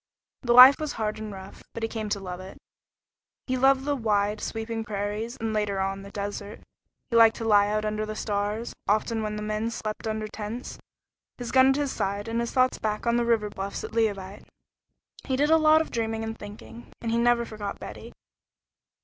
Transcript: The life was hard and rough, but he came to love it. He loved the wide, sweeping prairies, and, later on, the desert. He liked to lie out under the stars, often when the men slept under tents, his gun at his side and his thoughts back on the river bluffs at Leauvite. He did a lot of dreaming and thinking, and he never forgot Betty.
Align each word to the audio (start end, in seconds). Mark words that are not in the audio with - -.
The 0.41 0.53
life 0.53 0.79
was 0.79 0.93
hard 0.93 1.19
and 1.19 1.31
rough, 1.31 1.61
but 1.75 1.83
he 1.83 1.87
came 1.87 2.09
to 2.09 2.19
love 2.19 2.39
it. 2.39 2.57
He 3.45 3.55
loved 3.55 3.85
the 3.85 3.95
wide, 3.95 4.41
sweeping 4.41 4.83
prairies, 4.83 5.37
and, 5.37 5.53
later 5.53 5.79
on, 5.79 6.01
the 6.01 6.09
desert. 6.09 6.61
He 7.11 7.15
liked 7.15 7.35
to 7.35 7.45
lie 7.47 7.67
out 7.67 7.85
under 7.85 8.03
the 8.03 8.15
stars, 8.15 8.73
often 8.87 9.21
when 9.21 9.35
the 9.35 9.43
men 9.43 9.69
slept 9.69 10.07
under 10.07 10.27
tents, 10.27 10.79
his 11.37 11.51
gun 11.51 11.67
at 11.69 11.75
his 11.75 11.91
side 11.91 12.27
and 12.27 12.39
his 12.39 12.49
thoughts 12.51 12.79
back 12.79 13.05
on 13.05 13.17
the 13.17 13.25
river 13.25 13.51
bluffs 13.51 13.83
at 13.83 13.91
Leauvite. 13.91 14.47
He 15.25 15.35
did 15.35 15.51
a 15.51 15.57
lot 15.57 15.81
of 15.81 15.91
dreaming 15.91 16.23
and 16.23 16.35
thinking, 16.35 16.91
and 16.99 17.11
he 17.11 17.19
never 17.19 17.45
forgot 17.45 17.77
Betty. 17.77 18.11